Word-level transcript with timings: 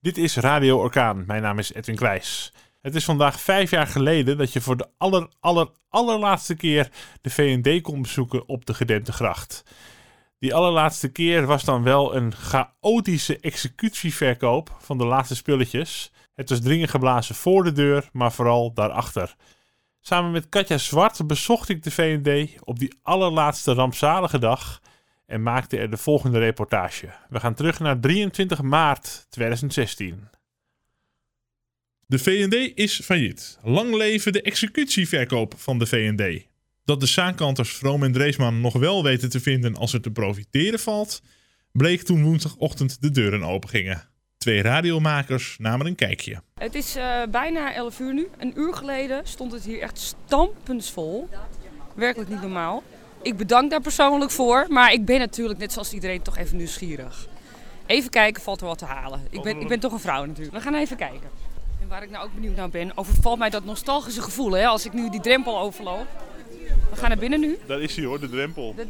Dit 0.00 0.18
is 0.18 0.36
Radio 0.36 0.78
Orkaan. 0.78 1.24
Mijn 1.26 1.42
naam 1.42 1.58
is 1.58 1.72
Edwin 1.72 1.96
Kwijs. 1.96 2.52
Het 2.80 2.94
is 2.94 3.04
vandaag 3.04 3.40
vijf 3.40 3.70
jaar 3.70 3.86
geleden 3.86 4.38
dat 4.38 4.52
je 4.52 4.60
voor 4.60 4.76
de 4.76 4.88
aller, 4.98 5.28
aller, 5.40 5.68
allerlaatste 5.88 6.54
keer 6.54 6.90
de 7.20 7.30
V&D 7.30 7.82
kon 7.82 8.02
bezoeken 8.02 8.48
op 8.48 8.66
de 8.66 8.74
Gedempte 8.74 9.12
Gracht. 9.12 9.62
Die 10.38 10.54
allerlaatste 10.54 11.08
keer 11.08 11.46
was 11.46 11.64
dan 11.64 11.82
wel 11.82 12.14
een 12.16 12.34
chaotische 12.34 13.38
executieverkoop 13.40 14.76
van 14.78 14.98
de 14.98 15.04
laatste 15.04 15.36
spulletjes. 15.36 16.12
Het 16.34 16.50
was 16.50 16.60
dringend 16.60 16.90
geblazen 16.90 17.34
voor 17.34 17.64
de 17.64 17.72
deur, 17.72 18.08
maar 18.12 18.32
vooral 18.32 18.72
daarachter. 18.72 19.34
Samen 20.00 20.30
met 20.30 20.48
Katja 20.48 20.78
Zwart 20.78 21.26
bezocht 21.26 21.68
ik 21.68 21.82
de 21.82 21.90
V&D 21.90 22.60
op 22.64 22.78
die 22.78 22.98
allerlaatste 23.02 23.72
rampzalige 23.72 24.38
dag 24.38 24.80
en 25.28 25.42
maakte 25.42 25.76
er 25.76 25.90
de 25.90 25.96
volgende 25.96 26.38
reportage. 26.38 27.08
We 27.28 27.40
gaan 27.40 27.54
terug 27.54 27.80
naar 27.80 28.00
23 28.00 28.62
maart 28.62 29.26
2016. 29.28 30.28
De 32.06 32.18
V&D 32.18 32.78
is 32.78 33.00
failliet. 33.00 33.58
Lang 33.62 33.94
leven 33.94 34.32
de 34.32 34.42
executieverkoop 34.42 35.54
van 35.56 35.78
de 35.78 35.86
V&D. 35.86 36.46
Dat 36.84 37.00
de 37.00 37.06
zaakkanters 37.06 37.72
Vroom 37.72 38.02
en 38.02 38.12
Dreesman 38.12 38.60
nog 38.60 38.74
wel 38.74 39.02
weten 39.02 39.30
te 39.30 39.40
vinden 39.40 39.76
als 39.76 39.92
er 39.92 40.00
te 40.00 40.10
profiteren 40.10 40.78
valt, 40.78 41.22
bleek 41.72 42.02
toen 42.02 42.22
woensdagochtend 42.22 43.02
de 43.02 43.10
deuren 43.10 43.42
open 43.42 43.68
gingen. 43.68 44.08
Twee 44.38 44.62
radiomakers 44.62 45.56
namen 45.58 45.86
een 45.86 45.94
kijkje. 45.94 46.42
Het 46.54 46.74
is 46.74 46.96
uh, 46.96 47.22
bijna 47.30 47.74
11 47.74 48.00
uur 48.00 48.14
nu. 48.14 48.28
Een 48.38 48.52
uur 48.56 48.74
geleden 48.74 49.26
stond 49.26 49.52
het 49.52 49.64
hier 49.64 49.80
echt 49.80 49.98
stampensvol. 49.98 51.28
Werkelijk 51.94 52.30
niet 52.30 52.40
normaal. 52.40 52.82
Ik 53.22 53.36
bedank 53.36 53.70
daar 53.70 53.80
persoonlijk 53.80 54.30
voor, 54.30 54.66
maar 54.68 54.92
ik 54.92 55.04
ben 55.04 55.18
natuurlijk 55.18 55.58
net 55.58 55.72
zoals 55.72 55.92
iedereen 55.92 56.22
toch 56.22 56.36
even 56.36 56.56
nieuwsgierig. 56.56 57.26
Even 57.86 58.10
kijken, 58.10 58.42
valt 58.42 58.60
er 58.60 58.66
wat 58.66 58.78
te 58.78 58.84
halen. 58.84 59.26
Ik 59.30 59.42
ben, 59.42 59.60
ik 59.60 59.68
ben 59.68 59.80
toch 59.80 59.92
een 59.92 60.00
vrouw 60.00 60.24
natuurlijk. 60.24 60.56
We 60.56 60.62
gaan 60.62 60.74
even 60.74 60.96
kijken. 60.96 61.30
En 61.80 61.88
waar 61.88 62.02
ik 62.02 62.10
nou 62.10 62.24
ook 62.24 62.34
benieuwd 62.34 62.56
naar 62.56 62.68
ben, 62.68 62.92
overvalt 62.94 63.38
mij 63.38 63.50
dat 63.50 63.64
nostalgische 63.64 64.22
gevoel 64.22 64.52
hè, 64.52 64.66
als 64.66 64.86
ik 64.86 64.92
nu 64.92 65.10
die 65.10 65.20
drempel 65.20 65.58
overloop. 65.58 66.06
We 66.90 66.96
gaan 66.96 67.08
naar 67.08 67.18
binnen 67.18 67.40
nu. 67.40 67.58
Daar 67.66 67.80
is 67.80 67.96
hij 67.96 68.04
hoor, 68.04 68.20
de 68.20 68.28
drempel. 68.28 68.74
De, 68.74 68.86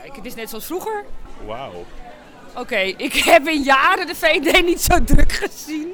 kijk, 0.00 0.16
het 0.16 0.24
is 0.24 0.34
net 0.34 0.48
zoals 0.48 0.66
vroeger. 0.66 1.04
Wauw. 1.46 1.84
Oké, 2.56 2.78
ik 2.78 3.12
heb 3.32 3.48
in 3.48 3.62
jaren 3.62 4.06
de 4.06 4.14
VD 4.14 4.64
niet 4.64 4.80
zo 4.80 5.04
druk 5.04 5.32
gezien. 5.32 5.92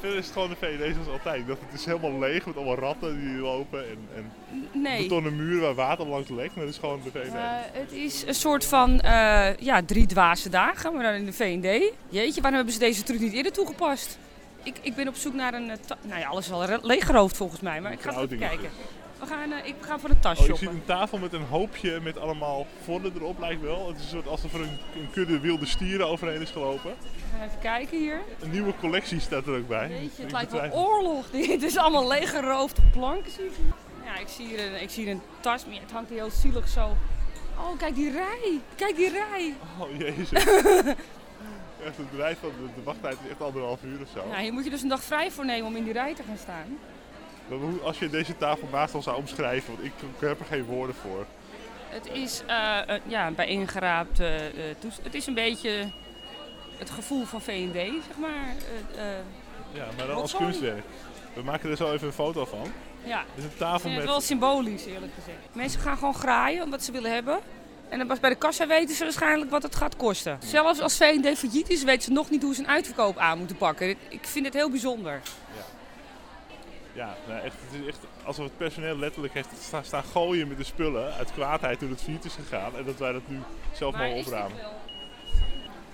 Verder 0.00 0.18
is 0.18 0.24
het 0.24 0.32
gewoon 0.32 0.48
de 0.48 0.56
VD 0.56 0.94
zoals 0.94 1.08
altijd. 1.08 1.46
Dacht, 1.46 1.60
het 1.60 1.80
is 1.80 1.84
helemaal 1.84 2.18
leeg 2.18 2.46
met 2.46 2.56
allemaal 2.56 2.76
ratten 2.76 3.20
die 3.20 3.36
lopen 3.36 3.88
en, 3.88 3.98
en 4.16 4.32
nee. 4.72 5.02
betonnen 5.02 5.36
muren 5.36 5.60
waar 5.60 5.74
water 5.74 6.06
langs 6.06 6.30
lekt. 6.30 6.54
Maar 6.54 6.64
het 6.64 6.74
is 6.74 6.80
gewoon 6.80 7.00
de 7.04 7.10
VD. 7.10 7.26
Uh, 7.26 7.40
het 7.72 7.92
is 7.92 8.26
een 8.26 8.34
soort 8.34 8.64
van 8.64 9.00
uh, 9.04 9.56
ja, 9.56 9.82
drie 9.86 10.06
dwaze 10.06 10.48
dagen, 10.48 10.94
maar 10.94 11.02
dan 11.02 11.12
in 11.12 11.26
de 11.26 11.32
VD. 11.32 11.92
Jeetje, 12.08 12.40
waarom 12.40 12.54
hebben 12.54 12.72
ze 12.72 12.78
deze 12.78 13.02
truc 13.02 13.20
niet 13.20 13.32
eerder 13.32 13.52
toegepast? 13.52 14.18
Ik, 14.62 14.76
ik 14.82 14.94
ben 14.94 15.08
op 15.08 15.14
zoek 15.14 15.34
naar 15.34 15.54
een... 15.54 15.66
Nou 16.02 16.20
ja, 16.20 16.26
alles 16.26 16.46
is 16.46 16.52
al 16.52 16.78
leeggeroofd 16.82 17.36
volgens 17.36 17.60
mij, 17.60 17.80
maar 17.80 17.92
ik 17.92 18.00
ga 18.00 18.20
even 18.20 18.38
kijken. 18.38 18.70
We 19.22 19.28
gaan, 19.28 19.52
uh, 19.52 19.66
ik 19.66 19.74
ga 19.80 19.98
voor 19.98 20.10
een 20.10 20.20
tas 20.20 20.38
oh, 20.38 20.44
shoppen. 20.44 20.66
Ik 20.66 20.70
zie 20.70 20.80
een 20.80 20.84
tafel 20.84 21.18
met 21.18 21.32
een 21.32 21.42
hoopje 21.42 22.00
met 22.00 22.18
allemaal 22.18 22.66
vodden 22.84 23.12
erop, 23.14 23.38
lijkt 23.38 23.62
wel. 23.62 23.88
Het 23.88 23.96
is 23.96 24.02
een 24.02 24.08
soort 24.08 24.26
alsof 24.26 24.54
er 24.54 24.60
een, 24.60 24.78
een 24.94 25.10
kudde 25.10 25.40
wilde 25.40 25.66
stieren 25.66 26.06
overheen 26.06 26.40
is 26.40 26.50
gelopen. 26.50 26.94
Even 27.34 27.58
kijken 27.60 27.98
hier. 27.98 28.20
Een 28.40 28.50
nieuwe 28.50 28.74
collectie 28.80 29.20
staat 29.20 29.46
er 29.46 29.56
ook 29.56 29.68
bij. 29.68 29.88
Jeetje, 29.88 30.22
het 30.22 30.32
lijkt 30.32 30.52
wel 30.52 30.70
oorlog. 30.70 31.30
Dit 31.30 31.62
is 31.70 31.76
allemaal 31.76 32.08
leeggeroofde 32.08 32.82
planken, 32.92 33.32
zie 33.32 33.44
je. 33.44 33.50
Ja, 34.04 34.18
ik 34.18 34.28
zie 34.28 34.46
hier 34.46 34.66
een, 34.66 34.82
ik 34.82 34.90
zie 34.90 35.10
een 35.10 35.22
tas, 35.40 35.66
maar 35.66 35.80
het 35.80 35.92
hangt 35.92 36.10
heel 36.10 36.30
zielig 36.30 36.68
zo. 36.68 36.96
Oh, 37.58 37.78
kijk 37.78 37.94
die 37.94 38.10
rij. 38.10 38.60
Kijk 38.74 38.96
die 38.96 39.10
rij. 39.10 39.54
Oh, 39.78 39.98
jezus. 39.98 40.32
echt, 41.86 41.96
het 41.96 42.06
rij 42.16 42.36
van 42.36 42.48
de, 42.48 42.66
de 42.74 42.82
wachttijd 42.82 43.16
is 43.24 43.30
echt 43.30 43.42
anderhalf 43.42 43.82
uur 43.82 44.00
of 44.00 44.08
zo. 44.14 44.28
Ja, 44.30 44.38
hier 44.38 44.52
moet 44.52 44.64
je 44.64 44.70
dus 44.70 44.82
een 44.82 44.88
dag 44.88 45.02
vrij 45.02 45.30
voor 45.30 45.44
nemen 45.44 45.66
om 45.66 45.76
in 45.76 45.84
die 45.84 45.92
rij 45.92 46.14
te 46.14 46.22
gaan 46.22 46.38
staan. 46.38 46.78
Als 47.82 47.98
je 47.98 48.10
deze 48.10 48.36
tafel 48.36 48.68
naast 48.72 48.94
ons 48.94 49.04
zou 49.04 49.16
omschrijven, 49.16 49.74
want 49.74 49.84
ik, 49.86 49.92
ik 50.20 50.20
heb 50.20 50.40
er 50.40 50.46
geen 50.46 50.64
woorden 50.64 50.94
voor. 50.94 51.26
Het 51.88 52.08
is 52.12 52.42
uh, 52.48 52.78
uh, 52.88 52.94
ja, 53.06 53.30
bij 53.30 53.46
ingeraapt. 53.46 54.20
Uh, 54.20 54.28
het 55.02 55.14
is 55.14 55.26
een 55.26 55.34
beetje 55.34 55.90
het 56.78 56.90
gevoel 56.90 57.24
van 57.24 57.40
V&D, 57.42 57.74
zeg 58.06 58.16
maar. 58.20 58.54
ja, 59.72 59.86
maar 59.96 60.06
dan 60.06 60.16
als 60.16 60.36
kunstwerk. 60.36 60.84
We 61.34 61.42
maken 61.42 61.70
er 61.70 61.76
zo 61.76 61.92
even 61.92 62.06
een 62.06 62.12
foto 62.12 62.44
van. 62.44 62.72
Ja, 63.04 63.18
het 63.18 63.38
is 63.38 63.44
een 63.44 63.56
tafel 63.56 63.88
het 63.90 63.98
met... 63.98 64.08
wel 64.08 64.20
symbolisch 64.20 64.84
eerlijk 64.84 65.12
gezegd. 65.14 65.38
Mensen 65.52 65.80
gaan 65.80 65.96
gewoon 65.96 66.14
graaien 66.14 66.70
wat 66.70 66.82
ze 66.82 66.92
willen 66.92 67.12
hebben. 67.12 67.38
En 67.88 67.98
dan 67.98 68.06
pas 68.06 68.20
bij 68.20 68.30
de 68.30 68.36
kassa 68.36 68.66
weten 68.66 68.94
ze 68.94 69.04
waarschijnlijk 69.04 69.50
wat 69.50 69.62
het 69.62 69.74
gaat 69.74 69.96
kosten. 69.96 70.38
Zelfs 70.44 70.80
als 70.80 70.96
V&D 70.96 71.38
failliet 71.38 71.68
is, 71.68 71.82
weten 71.84 72.02
ze 72.02 72.12
nog 72.12 72.30
niet 72.30 72.42
hoe 72.42 72.54
ze 72.54 72.60
een 72.60 72.68
uitverkoop 72.68 73.16
aan 73.16 73.38
moeten 73.38 73.56
pakken. 73.56 73.88
Ik 74.08 74.24
vind 74.26 74.44
het 74.44 74.54
heel 74.54 74.70
bijzonder. 74.70 75.20
Ja. 75.56 75.62
Ja, 76.92 77.14
nou 77.28 77.40
echt, 77.40 77.56
het 77.70 77.80
is 77.80 77.86
echt 77.86 77.98
alsof 78.24 78.44
het 78.44 78.56
personeel 78.56 78.98
letterlijk 78.98 79.34
heeft 79.34 79.48
staan, 79.60 79.84
staan 79.84 80.04
gooien 80.04 80.48
met 80.48 80.56
de 80.56 80.64
spullen 80.64 81.14
uit 81.14 81.32
kwaadheid 81.32 81.78
toen 81.78 81.90
het 81.90 82.02
failliet 82.02 82.24
is 82.24 82.34
gegaan. 82.34 82.76
En 82.76 82.84
dat 82.84 82.98
wij 82.98 83.12
dat 83.12 83.22
nu 83.26 83.38
zelf 83.72 83.92
maar 83.92 84.08
mogen 84.08 84.20
opruimen. 84.20 84.56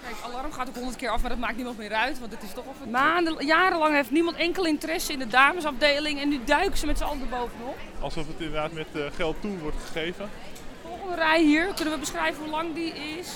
Kijk, 0.03 0.16
alarm 0.22 0.53
gaat 0.53 0.69
ook 0.69 0.75
honderd 0.75 0.97
keer 0.97 1.10
af, 1.10 1.20
maar 1.20 1.31
dat 1.31 1.38
maakt 1.38 1.56
niemand 1.56 1.78
meer 1.78 1.92
uit, 1.92 2.19
want 2.19 2.32
het 2.32 2.42
is 2.42 2.53
toch 2.53 2.64
of 2.64 2.81
het... 2.81 2.91
Maanden, 2.91 3.47
jarenlang 3.47 3.94
heeft 3.94 4.10
niemand 4.10 4.37
enkel 4.37 4.66
interesse 4.66 5.12
in 5.12 5.19
de 5.19 5.26
damesafdeling 5.26 6.20
en 6.20 6.28
nu 6.28 6.44
duiken 6.44 6.78
ze 6.78 6.87
met 6.87 6.98
z'n 6.98 7.04
allen 7.04 7.20
erbovenop. 7.20 7.76
Alsof 8.00 8.26
het 8.26 8.37
inderdaad 8.38 8.72
met 8.72 8.87
uh, 8.97 9.04
geld 9.14 9.41
toe 9.41 9.58
wordt 9.58 9.76
gegeven. 9.87 10.31
Volgende 10.82 11.14
rij 11.14 11.42
hier, 11.42 11.75
kunnen 11.75 11.94
we 11.94 12.00
beschrijven 12.00 12.42
hoe 12.42 12.50
lang 12.50 12.75
die 12.75 12.92
is? 12.92 13.28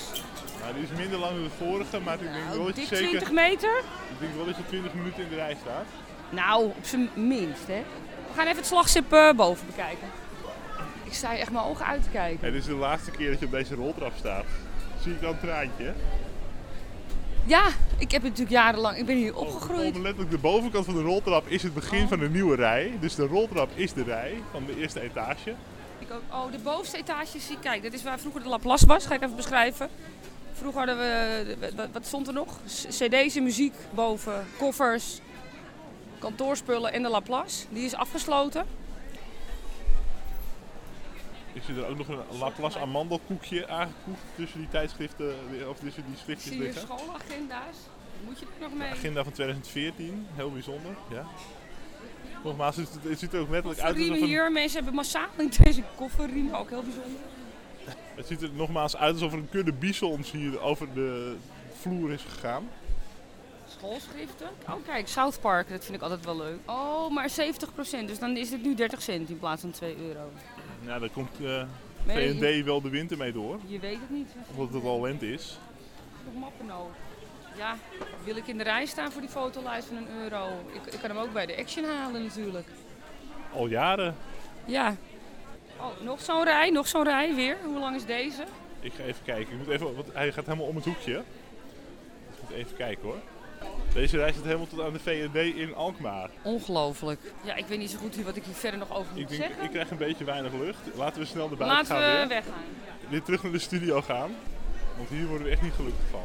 Nou, 0.60 0.74
die 0.74 0.82
is 0.82 0.98
minder 0.98 1.18
lang 1.18 1.32
dan 1.34 1.42
de 1.42 1.50
vorige, 1.50 2.00
maar 2.00 2.14
ik 2.14 2.20
denk 2.20 2.44
nou, 2.44 2.56
wel 2.56 2.66
dat 2.66 2.76
je 2.76 2.96
zeker... 2.96 3.08
20 3.08 3.32
meter? 3.32 3.78
Ik 4.10 4.18
denk 4.18 4.34
wel 4.34 4.44
dat 4.44 4.56
je 4.56 4.66
20 4.66 4.94
minuten 4.94 5.22
in 5.22 5.28
de 5.28 5.34
rij 5.34 5.56
staat. 5.60 5.86
Nou, 6.32 6.65
op 6.65 6.84
zijn 6.84 7.09
minst, 7.15 7.66
hè. 7.66 7.82
We 8.28 8.34
gaan 8.34 8.47
even 8.47 8.56
het 8.56 8.66
slagschip 8.66 9.12
uh, 9.12 9.32
boven 9.32 9.66
bekijken. 9.66 10.09
Ik 11.04 11.12
sta 11.12 11.31
hier 11.31 11.38
echt 11.38 11.50
mijn 11.50 11.65
ogen 11.65 11.87
uit 11.87 12.03
te 12.03 12.09
kijken. 12.09 12.41
Hey, 12.41 12.50
dit 12.50 12.60
is 12.60 12.66
de 12.66 12.75
laatste 12.75 13.10
keer 13.10 13.31
dat 13.31 13.38
je 13.38 13.47
op 13.47 13.53
deze 13.53 13.75
roltrap 13.75 14.12
staat. 14.16 14.44
Zie 15.00 15.12
ik 15.12 15.20
dan 15.20 15.31
een 15.31 15.41
traantje? 15.41 15.94
Ja, 17.44 17.69
ik 17.98 18.10
heb 18.10 18.22
natuurlijk 18.22 18.50
jarenlang, 18.50 18.97
ik 18.97 19.06
ben 19.06 19.16
hier 19.16 19.37
opgegroeid. 19.37 19.97
Letterlijk 19.97 20.31
de 20.31 20.38
bovenkant 20.38 20.84
van 20.84 20.94
de 20.94 21.03
roltrap 21.03 21.48
is 21.48 21.62
het 21.62 21.75
begin 21.75 22.03
oh. 22.03 22.09
van 22.09 22.20
een 22.20 22.32
nieuwe 22.32 22.56
rij. 22.56 22.93
Dus 23.00 23.14
de 23.14 23.26
roltrap 23.26 23.70
is 23.75 23.93
de 23.93 24.03
rij 24.03 24.43
van 24.50 24.64
de 24.66 24.76
eerste 24.76 25.00
etage. 25.00 25.54
Ik 25.99 26.12
ook, 26.12 26.22
oh, 26.31 26.53
de 26.53 26.59
bovenste 26.59 26.97
etage 26.97 27.41
zie 27.41 27.59
Kijk, 27.59 27.82
dit 27.82 27.93
is 27.93 28.03
waar 28.03 28.19
vroeger 28.19 28.43
de 28.43 28.49
Laplace 28.49 28.87
was. 28.87 29.06
Ga 29.06 29.14
ik 29.14 29.22
even 29.22 29.37
beschrijven. 29.37 29.88
Vroeger 30.53 30.78
hadden 30.78 30.99
we, 30.99 31.88
wat 31.93 32.06
stond 32.06 32.28
er 32.28 32.34
nog? 32.34 32.56
CD's 32.88 33.37
en 33.37 33.43
muziek 33.43 33.75
boven, 33.91 34.47
koffers, 34.59 35.20
kantoorspullen 36.22 36.92
en 36.92 37.02
de 37.02 37.08
Laplace. 37.08 37.66
Die 37.70 37.84
is 37.84 37.94
afgesloten. 37.94 38.66
Is 41.52 41.68
er 41.68 41.86
ook 41.86 41.98
nog 41.98 42.08
een 42.08 42.38
Laplace 42.38 42.78
amandelkoekje 42.78 43.68
aangekoekt 43.68 44.20
tussen 44.36 44.58
die 44.58 44.68
tijdschriften 44.68 45.34
of 45.68 45.78
tussen 45.78 46.04
die 46.06 46.16
schriftjes 46.16 46.52
Zie 46.52 46.58
je 46.58 46.62
liggen? 46.62 46.82
schoolagenda's? 46.82 47.76
Moet 48.24 48.38
je 48.38 48.44
er 48.44 48.60
nog 48.60 48.78
mee? 48.78 48.90
Agenda 48.90 49.22
van 49.22 49.32
2014, 49.32 50.26
heel 50.34 50.50
bijzonder. 50.50 50.96
Ja. 51.10 51.26
Nogmaals, 52.44 52.76
het, 52.76 52.88
het 53.02 53.18
ziet 53.18 53.32
er 53.32 53.40
ook 53.40 53.48
letterlijk 53.48 53.80
uit 53.80 53.96
alsof 53.96 54.20
een... 54.20 54.24
hier, 54.24 54.52
mensen 54.52 54.76
hebben 54.76 54.94
massaal 54.94 55.28
in 55.36 55.52
deze 55.62 55.82
kofferriemen, 55.94 56.54
ook 56.54 56.70
heel 56.70 56.82
bijzonder. 56.82 57.20
Het 58.14 58.26
ziet 58.26 58.42
er 58.42 58.50
nogmaals 58.52 58.96
uit 58.96 59.12
alsof 59.12 59.32
er 59.32 59.38
een 59.38 59.48
kudde 59.50 59.72
bisons 59.72 60.30
hier 60.30 60.60
over 60.60 60.94
de 60.94 61.36
vloer 61.80 62.12
is 62.12 62.22
gegaan. 62.22 62.68
Schoolschriften. 63.78 64.48
Oh 64.68 64.86
kijk, 64.86 65.08
South 65.08 65.40
Park, 65.40 65.68
dat 65.68 65.84
vind 65.84 65.96
ik 65.96 66.02
altijd 66.02 66.24
wel 66.24 66.36
leuk. 66.36 66.58
Oh, 66.66 67.10
maar 67.10 67.30
70%, 67.30 67.34
dus 68.06 68.18
dan 68.18 68.36
is 68.36 68.50
het 68.50 68.62
nu 68.62 68.74
30 68.74 69.02
cent 69.02 69.28
in 69.28 69.38
plaats 69.38 69.60
van 69.60 69.70
2 69.70 69.96
euro. 70.06 70.30
Ja, 70.86 70.98
daar 70.98 71.10
komt 71.10 71.40
uh, 71.40 71.62
V&D 72.06 72.64
wel 72.64 72.80
de 72.80 72.88
winter 72.88 73.16
mee 73.16 73.32
door. 73.32 73.58
Je 73.66 73.78
weet 73.78 74.00
het 74.00 74.10
niet. 74.10 74.28
Omdat 74.54 74.74
het 74.74 74.84
al 74.84 75.00
lente 75.00 75.32
is. 75.32 75.58
Nog 76.24 76.34
mappen 76.34 76.66
nodig. 76.66 76.94
Ja, 77.56 77.76
wil 78.24 78.36
ik 78.36 78.46
in 78.46 78.58
de 78.58 78.64
rij 78.64 78.86
staan 78.86 79.12
voor 79.12 79.20
die 79.20 79.30
fotolijst 79.30 79.86
van 79.86 79.96
een 79.96 80.08
euro? 80.22 80.48
Ik, 80.72 80.92
ik 80.92 81.00
kan 81.00 81.10
hem 81.10 81.18
ook 81.18 81.32
bij 81.32 81.46
de 81.46 81.56
Action 81.56 81.84
halen 81.84 82.22
natuurlijk. 82.22 82.68
Al 83.52 83.66
jaren. 83.66 84.16
Ja. 84.64 84.96
Oh, 85.76 86.00
nog 86.00 86.20
zo'n 86.20 86.44
rij, 86.44 86.70
nog 86.70 86.88
zo'n 86.88 87.04
rij 87.04 87.34
weer. 87.34 87.56
Hoe 87.64 87.78
lang 87.78 87.96
is 87.96 88.04
deze? 88.04 88.44
Ik 88.80 88.92
ga 88.92 89.02
even 89.02 89.25
kijken. 89.25 89.52
Ik 89.52 89.58
moet 89.58 89.68
even, 89.68 89.94
want 89.94 90.12
hij 90.12 90.32
gaat 90.32 90.46
helemaal 90.46 90.66
om 90.66 90.76
het 90.76 90.84
hoekje. 90.84 91.12
Dus 91.12 92.36
ik 92.36 92.42
moet 92.42 92.58
even 92.58 92.76
kijken 92.76 93.02
hoor. 93.04 93.18
Deze 93.94 94.17
reis 94.17 94.35
zit 94.35 94.44
helemaal 94.44 94.67
tot 94.67 94.81
aan 94.81 94.93
de 94.93 94.99
V&D 94.99 95.37
in 95.56 95.75
Alkmaar. 95.75 96.31
Ongelooflijk. 96.43 97.20
Ja, 97.44 97.55
ik 97.55 97.67
weet 97.67 97.79
niet 97.79 97.91
zo 97.91 97.99
goed 97.99 98.17
wat 98.25 98.37
ik 98.37 98.44
hier 98.44 98.55
verder 98.55 98.79
nog 98.79 98.91
over 98.97 99.12
moet 99.12 99.20
ik 99.20 99.29
denk, 99.29 99.43
zeggen. 99.43 99.64
Ik 99.64 99.70
krijg 99.70 99.91
een 99.91 99.97
beetje 99.97 100.25
weinig 100.25 100.53
lucht. 100.53 100.79
Laten 100.97 101.20
we 101.20 101.26
snel 101.26 101.49
naar 101.49 101.56
buiten 101.56 101.79
Laten 101.79 101.97
gaan 101.97 102.12
we 102.12 102.19
weer. 102.19 102.29
weggaan. 102.29 102.64
Weer 103.09 103.23
terug 103.23 103.43
naar 103.43 103.53
de 103.53 103.59
studio 103.59 104.03
gaan. 104.03 104.31
Want 104.97 105.09
hier 105.09 105.26
worden 105.26 105.47
we 105.47 105.53
echt 105.53 105.62
niet 105.62 105.73
gelukkig 105.73 106.05
van. 106.11 106.25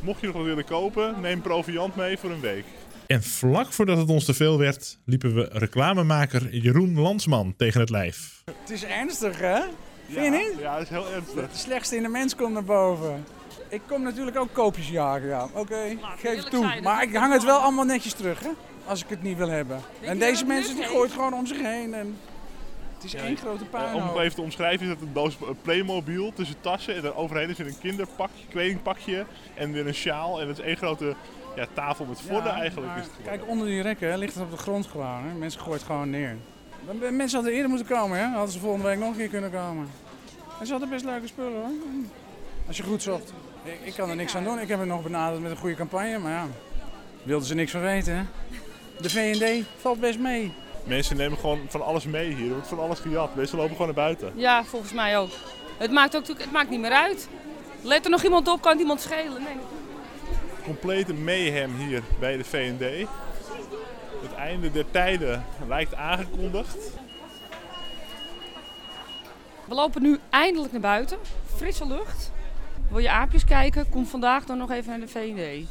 Mocht 0.00 0.20
je 0.20 0.26
nog 0.26 0.36
wat 0.36 0.44
willen 0.44 0.64
kopen, 0.64 1.20
neem 1.20 1.40
proviant 1.40 1.96
mee 1.96 2.18
voor 2.18 2.30
een 2.30 2.40
week. 2.40 2.64
En 3.06 3.22
vlak 3.22 3.72
voordat 3.72 3.98
het 3.98 4.08
ons 4.08 4.24
te 4.24 4.34
veel 4.34 4.58
werd, 4.58 4.98
liepen 5.04 5.34
we 5.34 5.48
reclamemaker 5.52 6.54
Jeroen 6.56 7.00
Lansman 7.00 7.54
tegen 7.56 7.80
het 7.80 7.90
lijf. 7.90 8.42
Het 8.60 8.70
is 8.70 8.84
ernstig, 8.84 9.38
hè? 9.38 9.60
Vind 10.06 10.16
ja, 10.18 10.22
je 10.22 10.30
niet? 10.30 10.60
Ja, 10.60 10.72
het 10.72 10.82
is 10.82 10.88
heel 10.88 11.10
ernstig. 11.10 11.40
Het 11.40 11.56
slechtste 11.56 11.96
in 11.96 12.02
de 12.02 12.08
mens 12.08 12.36
komt 12.36 12.52
naar 12.52 12.64
boven. 12.64 13.24
Ik 13.68 13.80
kom 13.86 14.02
natuurlijk 14.02 14.36
ook 14.38 14.52
koopjes 14.52 14.88
jagen, 14.88 15.28
ja. 15.28 15.48
Oké, 15.52 15.74
Nou, 15.74 16.12
ik 16.14 16.20
geef 16.20 16.42
toe. 16.42 16.64
zijn, 16.66 16.82
Maar 16.82 17.00
dat 17.00 17.08
ik 17.08 17.16
hang 17.16 17.32
het 17.32 17.44
wel 17.44 17.58
allemaal 17.58 17.84
netjes 17.84 18.12
terug, 18.12 18.40
hè. 18.40 18.48
Als 18.86 19.02
ik 19.02 19.08
het 19.08 19.22
niet 19.22 19.36
wil 19.36 19.48
hebben. 19.48 19.80
En 20.00 20.18
dat 20.18 20.28
deze 20.28 20.44
mensen 20.44 20.74
die 20.76 20.84
gooien 20.84 21.02
het 21.02 21.12
gewoon 21.12 21.34
om 21.34 21.46
zich 21.46 21.60
heen. 21.62 21.94
En 21.94 22.16
het 22.94 23.04
is 23.04 23.12
Ja, 23.12 23.18
één 23.18 23.36
grote 23.36 23.64
Eh, 23.72 23.94
om 23.94 24.02
het 24.02 24.16
even 24.18 24.34
te 24.34 24.42
omschrijven 24.42 24.86
is 24.86 24.92
het 24.92 25.00
een 25.00 25.12
doos 25.12 25.36
Playmobil 25.62 26.32
tussen 26.32 26.56
tassen. 26.60 26.94
En 26.96 27.02
daar 27.02 27.14
overheen 27.16 27.48
is 27.48 27.58
er 27.58 27.66
een 27.66 27.78
kinderpakje, 27.78 28.46
kledingpakje 28.48 29.24
en 29.54 29.72
weer 29.72 29.86
een 29.86 29.94
sjaal. 29.94 30.40
En 30.40 30.48
het 30.48 30.58
is 30.58 30.64
één 30.64 30.76
grote 30.76 31.14
ja, 31.56 31.66
tafel 31.74 32.04
met 32.04 32.20
vodden 32.20 32.52
Ja, 32.52 32.58
eigenlijk. 32.60 32.86
maar 32.92 32.98
Is 32.98 33.04
het 33.04 33.12
kijk, 33.24 33.48
onder 33.48 33.66
die 33.66 33.82
rekken 33.82 34.10
hè, 34.10 34.16
ligt 34.16 34.34
het 34.34 34.42
op 34.42 34.50
de 34.50 34.56
grond 34.56 34.86
gewoon. 34.86 35.24
Hè. 35.24 35.34
Mensen 35.34 35.60
gooien 35.60 35.76
het 35.76 35.86
gewoon 35.86 36.10
neer. 36.10 36.36
Dan- 36.86 37.16
Mensen 37.16 37.36
hadden 37.36 37.54
eerder 37.54 37.68
moeten 37.70 37.86
komen, 37.96 38.18
hè. 38.18 38.24
Hadden 38.26 38.52
ze 38.52 38.58
volgende 38.58 38.86
week 38.86 38.98
nog 38.98 39.08
een 39.10 39.16
keer 39.16 39.28
kunnen 39.28 39.50
komen. 39.52 39.88
En 40.60 40.66
ze 40.66 40.70
hadden 40.72 40.90
best 40.90 41.04
leuke 41.04 41.26
spullen, 41.26 41.52
hoor. 41.52 41.70
Als 42.66 42.76
je 42.76 42.82
goed 42.82 43.02
zocht. 43.02 43.32
Ik, 43.66 43.80
ik 43.82 43.94
kan 43.94 44.10
er 44.10 44.16
niks 44.16 44.36
aan 44.36 44.44
doen. 44.44 44.58
Ik 44.58 44.68
heb 44.68 44.78
het 44.78 44.88
nog 44.88 45.02
benaderd 45.02 45.42
met 45.42 45.50
een 45.50 45.56
goede 45.56 45.74
campagne, 45.74 46.18
maar 46.18 46.32
ja. 46.32 46.46
Wilden 47.22 47.46
ze 47.46 47.54
niks 47.54 47.70
van 47.70 47.80
weten, 47.80 48.16
hè. 48.16 48.22
De 49.00 49.10
V&D 49.10 49.66
valt 49.80 50.00
best 50.00 50.18
mee. 50.18 50.52
Mensen 50.84 51.16
nemen 51.16 51.38
gewoon 51.38 51.60
van 51.68 51.82
alles 51.84 52.04
mee 52.04 52.34
hier. 52.34 52.46
Er 52.46 52.52
wordt 52.52 52.68
van 52.68 52.78
alles 52.78 52.98
gejat. 52.98 53.34
Mensen 53.34 53.56
lopen 53.58 53.76
gewoon 53.76 53.86
naar 53.86 54.04
buiten. 54.04 54.32
Ja, 54.34 54.64
volgens 54.64 54.92
mij 54.92 55.18
ook. 55.18 55.30
Het 55.78 55.90
maakt, 55.90 56.16
ook, 56.16 56.26
het 56.26 56.52
maakt 56.52 56.70
niet 56.70 56.80
meer 56.80 56.90
uit. 56.90 57.28
Let 57.82 58.04
er 58.04 58.10
nog 58.10 58.22
iemand 58.24 58.48
op, 58.48 58.60
kan 58.60 58.70
het 58.70 58.80
iemand 58.80 59.00
schelen? 59.00 59.42
Nee. 59.42 59.56
Complete 60.64 61.14
mayhem 61.14 61.76
hier 61.76 62.02
bij 62.20 62.36
de 62.36 62.44
V&D. 62.44 63.08
Het 64.22 64.34
einde 64.38 64.70
der 64.70 64.90
tijden 64.90 65.44
lijkt 65.68 65.94
aangekondigd. 65.94 66.76
We 69.64 69.74
lopen 69.74 70.02
nu 70.02 70.18
eindelijk 70.30 70.72
naar 70.72 70.80
buiten. 70.80 71.18
Frisse 71.56 71.86
lucht. 71.86 72.32
Wil 72.90 72.98
je 72.98 73.10
aapjes 73.10 73.44
kijken? 73.44 73.88
Kom 73.88 74.06
vandaag 74.06 74.44
dan 74.44 74.58
nog 74.58 74.70
even 74.70 74.90
naar 74.90 75.00
de 75.00 75.08
V&D. 75.08 75.68